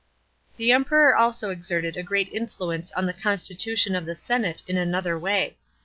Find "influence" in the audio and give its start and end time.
2.29-2.91